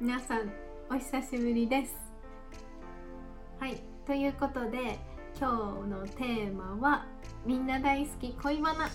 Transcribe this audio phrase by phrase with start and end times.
[0.00, 0.52] 皆さん
[0.88, 1.96] お久しぶりです。
[3.58, 4.96] はいということで
[5.36, 7.04] 今日のテーマは
[7.44, 8.90] みんな大好き恋バナ。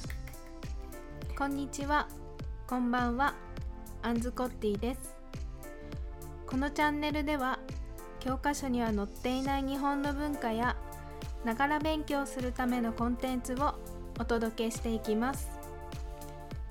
[1.37, 2.07] こんにちは。
[2.65, 3.33] こんばんは。
[4.01, 5.17] アンズコッティです。
[6.47, 7.59] このチャンネルでは
[8.21, 10.77] 教科書には載っていない日本の文化や
[11.43, 13.75] ながら勉強するためのコンテンツを
[14.21, 15.51] お届けしていきます。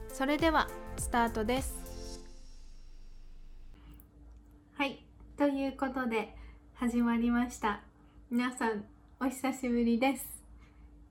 [0.09, 1.82] それではスタートです。
[5.63, 6.35] いうことで
[6.75, 7.83] 始まりました。
[8.33, 8.85] 皆さん
[9.21, 10.27] お久しぶりです。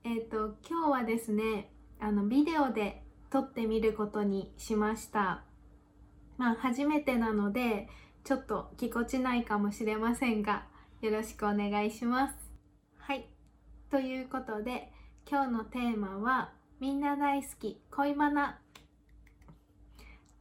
[0.04, 1.72] えっ、ー、と今日はですね
[2.02, 5.44] あのビデオで撮ってみることにしました。
[6.38, 7.88] まあ初めてなので
[8.26, 10.66] ちょっとぎこちないかもしれませんが
[11.00, 12.34] よろしくお願いします。
[12.98, 13.30] はい。
[13.90, 14.92] ということで
[15.30, 18.60] 今日のテーマはみんな大好き恋バナ。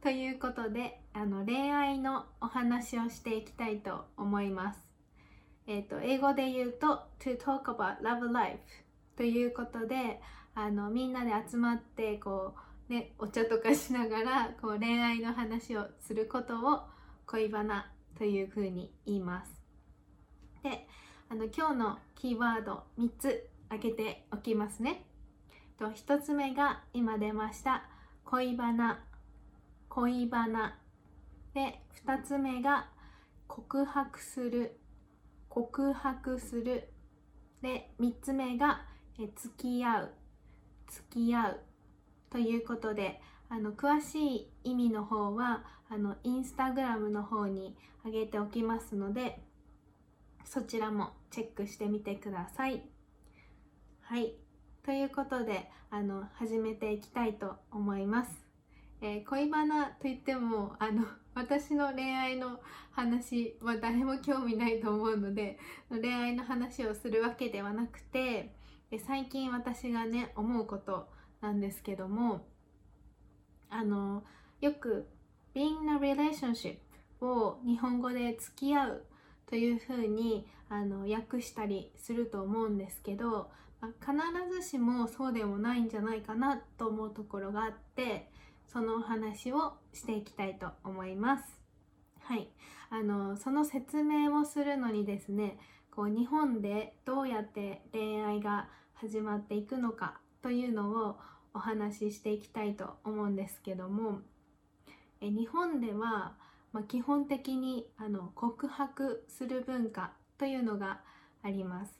[0.01, 4.79] ということであの恋愛のお話をしていきたいと思います。
[5.67, 8.57] えっ、ー、と英語で言うと to talk about love life
[9.15, 10.19] ということで
[10.55, 12.55] あのみんなで集まってこ
[12.89, 16.81] うねお茶とかしながらこう恋愛の話をすることを
[17.27, 19.53] 恋バナというふうに言います。
[20.63, 20.87] で
[21.29, 25.05] あの今日のキーワード3つ挙げておきますね。
[25.77, 27.83] と1つ目が今出ました
[28.25, 29.03] 恋バナ
[29.93, 30.79] 恋バナ。
[31.53, 32.87] で2つ目が
[33.47, 34.79] 告白する。
[35.49, 36.93] 告白する。
[37.61, 38.85] で3つ目が
[39.19, 40.11] え付き合う。
[40.87, 41.59] 付き合う。
[42.29, 43.19] ということで
[43.49, 47.75] あの詳しい意味の方はあのインスタグラムの方に
[48.05, 49.41] 上げておきますので
[50.45, 52.81] そちらもチェックしてみてください。
[54.03, 54.35] はい。
[54.85, 58.50] ということであの始めていきたいと思います。
[59.01, 62.59] えー、恋バナといってもあの私の恋愛の
[62.91, 65.57] 話は誰も興味ないと思うので
[65.89, 68.53] 恋愛の話をするわけではなくて
[69.07, 71.07] 最近私がね思うこと
[71.41, 72.45] なんですけども
[73.69, 74.23] あの
[74.59, 75.07] よく
[75.55, 76.77] being a relationship
[77.21, 79.05] を日本語で付き合う
[79.49, 83.49] というふうにあの訳したりすると思うんですけど、
[83.81, 88.29] まあ、必ずしもそうでもないんじゃないかなと思うところがあって
[88.71, 91.43] そのお話をしていきたいと思います。
[92.19, 92.47] はい、
[92.89, 95.57] あのその説明をするのにですね
[95.89, 101.17] こう日本でどうやって恋愛が始まっていくのかというのを
[101.53, 104.21] お話ししていきたいと思うんですけども
[105.19, 106.35] え日本では、
[106.71, 111.01] まあ、基本的にあの告白する文化というのが
[111.43, 111.99] あります。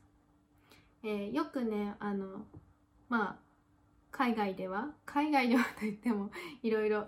[1.04, 2.46] えー、よくねあの
[3.10, 3.51] まあ
[4.22, 6.30] 海外では海外ではといっても
[6.62, 7.08] いろいろ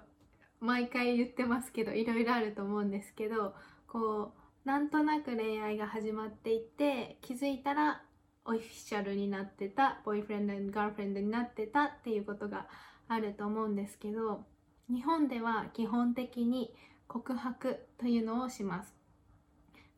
[0.60, 3.54] 毎回言ってますけどいろいろあると思うんですけど
[3.88, 4.34] こ
[4.66, 8.02] うなんとなく恋愛が始まっていて気づいたら
[8.46, 12.66] オフィシャルになってたボーイフレンドガールフレンドになってたっていうことが
[13.08, 14.44] あると思うんですけど
[14.92, 16.74] 日本では基本的に
[17.08, 18.96] 告白というのをします。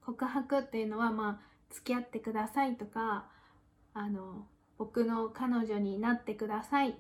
[0.02, 3.30] 告白っていうのはまあ付き合ってくださいとか
[3.94, 6.96] あの僕の彼女になってください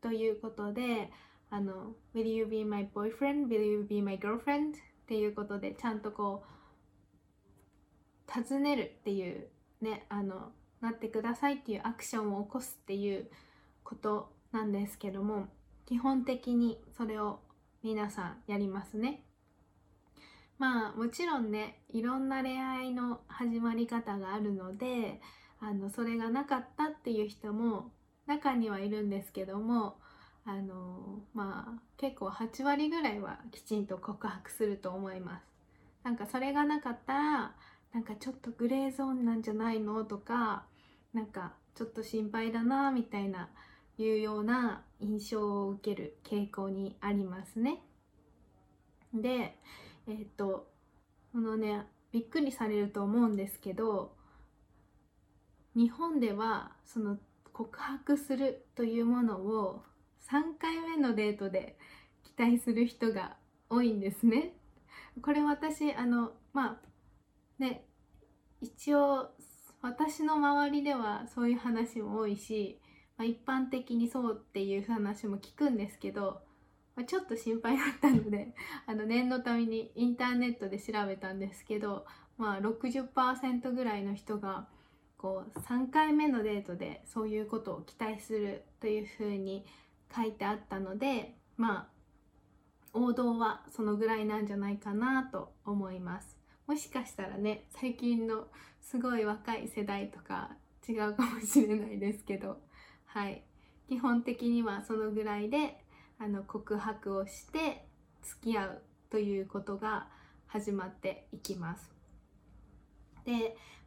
[0.00, 1.10] ということで
[1.50, 3.48] あの Will you be my boyfriend?
[3.48, 4.72] Will you be my girlfriend?
[4.72, 4.74] っ
[5.06, 6.58] ていうことでちゃんとこう
[8.30, 9.48] 尋ねるっていう
[9.80, 13.30] ねあのなってくださいっていうアクションを起こすっていう
[13.82, 15.46] ことなんですけども
[15.86, 17.40] 基本的にそれを
[17.82, 19.22] 皆さんやりますね
[20.58, 25.20] まあもちろんねいろんな恋愛の始まり方があるので
[25.60, 27.90] あのそれがなかったっていう人も
[28.28, 29.96] 中にはいるんですけども
[30.44, 35.42] あのまあ結構8割ぐらいはきちんと告白すると思います。
[36.04, 37.54] なんかそれがなかったら
[37.92, 40.64] なんかちょっとグレーゾーンなんじゃないのとか
[41.12, 43.48] なんかちょっと心配だなみたいな
[43.98, 47.82] いうような印象を受ける傾向にありますね。
[49.12, 49.56] で
[50.06, 50.68] えっ、と
[51.32, 54.12] このねびっくりされると思うんですけど
[55.74, 57.18] 日本ではその
[57.58, 59.82] 告白するというものを
[60.30, 61.76] 3回目のデートで
[62.22, 63.36] 期待する人が
[63.68, 64.52] 多いんですね。
[65.22, 66.80] これ私あのまあ
[67.58, 67.84] ね
[68.60, 69.30] 一応
[69.82, 72.78] 私の周りではそういう話も多いし、
[73.16, 76.40] まあ、一般的にそうっていう話も聞くんですけど、
[76.94, 78.54] まあ、ちょっと心配だったので
[78.86, 82.06] あの念のためにインターネットで調べたんですけど、
[82.36, 84.68] まあ60%ぐらいの人が
[85.18, 89.66] こう3回目のデートでそういうことを期待するというふうに
[90.14, 91.86] 書いてあったのでまあ
[92.94, 96.38] 王道はそのぐらいなんじゃないかなと思います。
[96.66, 98.46] もしかしたらね最近の
[98.80, 100.50] すごい若い世代とか
[100.88, 102.60] 違うかもしれないですけど
[103.06, 103.42] はい。
[103.88, 105.82] 基本的にはそのぐらいで
[106.18, 107.86] あの告白をして
[108.22, 110.08] 付き合うということが
[110.46, 111.90] 始まっていきます、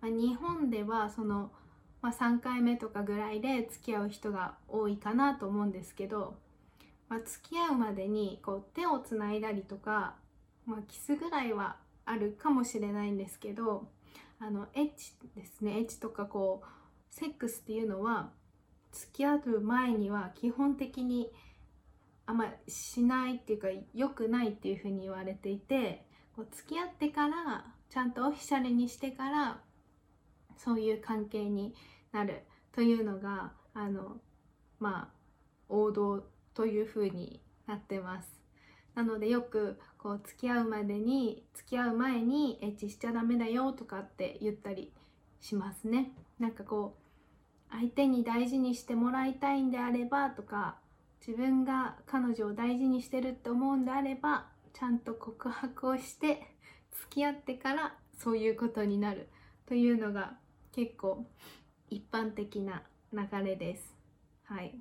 [0.02, 1.52] まあ、日本ではその、
[2.02, 6.36] まあ、3回目とかぐらいで付き合う人が多いかなと思うんですけど
[7.12, 10.16] まあ、付き合うまでにこう手をつないだりとか、
[10.66, 13.90] まあ、キスぐらいはあるかもしれないんですけど
[14.40, 15.80] あのエッチですね。
[15.80, 16.68] エッチとかこう
[17.10, 18.30] セックスっていうのは
[18.94, 21.30] 付き合う前には基本的に
[22.26, 29.60] あんましないっていうか良くないっていうふうに言われていてこう付き合ってからちゃんとオフィシャルにしてから
[30.58, 31.76] そういう関係に
[32.14, 34.18] なるというのがあの
[34.80, 35.22] まあ
[35.68, 36.24] 王道
[36.54, 38.42] という風になってます。
[38.96, 44.94] なのでよくこう付き合うまでに付き合う前にエッチしちゃダメだよとかって言ったり
[45.40, 46.12] しますね。
[46.40, 50.78] なんかこう相手に大事にしてもらいたいんであればとか
[51.26, 56.56] 自分が彼女を大事にしてるって思うんであればちゃんと告白をして
[56.92, 59.30] 付き合ってからそういうことになる
[59.68, 60.34] というのが
[60.74, 61.26] 結構
[61.90, 62.84] 一般的な
[63.14, 63.94] 流れです。
[64.44, 64.76] はい。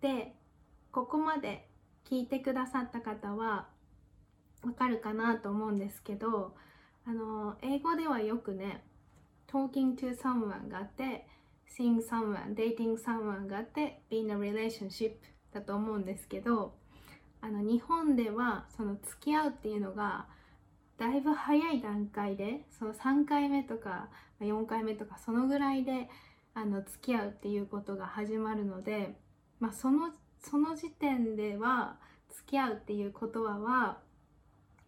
[0.00, 0.34] で
[0.92, 1.68] ここまで
[2.08, 3.68] 聞いてくださった方は
[4.64, 6.54] わかるかなと思うんですけど
[7.06, 8.82] あの英語ではよくね
[9.50, 11.26] talking to someone があって
[11.78, 15.12] seeing someone dating someone があって being a relationship
[15.52, 16.74] だと思うんですけど
[17.40, 20.26] あの日本ではその付き合うっていうのが
[20.98, 24.08] だいぶ早い段階でその3回目とか
[24.40, 26.08] 4回目とかそのぐらいで
[26.54, 29.14] あの付き合うっていうことが始まるので
[29.60, 31.96] まあ、そのその時点では
[32.30, 33.98] 付き合うっていう言葉は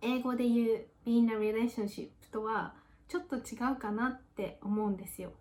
[0.01, 2.75] 英語で言う being a relationship とは
[3.09, 5.33] ちょっと違うかなって思うんですよ。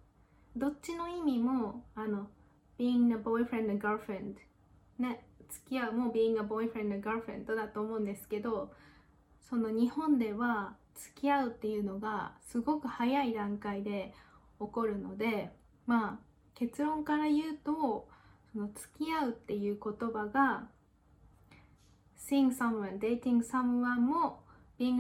[0.56, 2.28] どっちの意味もあの
[2.80, 4.36] being a boyfriend and girlfriend
[4.98, 8.72] ね付き合うも being a boyfriend and girlfriend だと思うんですけど
[9.50, 14.14] その日本では付き合うっていうのがすごく早い段階で
[14.60, 15.52] 起こるので
[15.86, 18.08] まあ結論から言うと
[18.52, 20.68] その付き合うっていう言葉が
[22.18, 24.42] seeing someone, dating someone も
[24.80, 24.98] being,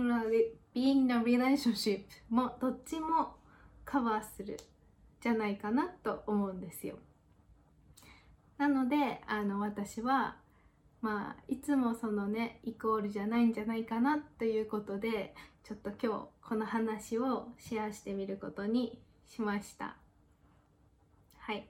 [0.73, 3.35] being a relationship もどっちも
[3.85, 4.57] カバーする
[5.21, 6.95] じゃないかなと思うんですよ。
[8.59, 10.35] なのであの私は
[11.01, 15.33] まあいつもそのねイコールじゃないんじゃないかなということで
[15.63, 19.95] ちょっと今日この話をシェアしてみることにしました。
[21.37, 21.69] はい。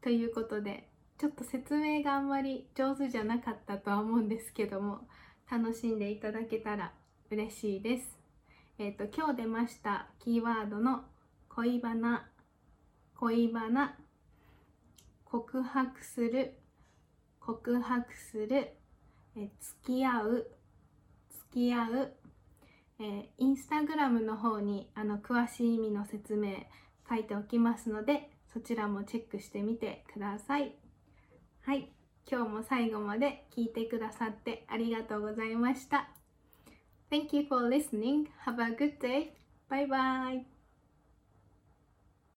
[0.00, 0.88] ということで
[1.18, 5.06] ちょっと説明があんまり上手じゃなかったとは思うんですけども
[5.50, 6.92] 楽しんでいただけたら
[7.30, 8.18] 嬉しいです。
[8.78, 11.02] えっ、ー、と今日出ましたキーワードの
[11.50, 12.26] 恋バナ
[13.16, 13.98] 恋バナ
[15.32, 16.58] 告白する
[17.40, 18.68] 告白する
[19.34, 20.46] え付き合う
[21.30, 22.12] 付き合う
[23.00, 26.54] えー、インスタグラムの方にあの詳しい意味の説明
[27.08, 30.74] 書いておきますのでそちらもチェックしてみてください。
[31.62, 31.88] はい、
[32.30, 36.10] 今日も最後まで聞いてくださってありがとうございました。
[37.10, 38.26] Thank you for listening.
[38.44, 39.30] Have a good day.
[39.70, 40.51] Bye bye.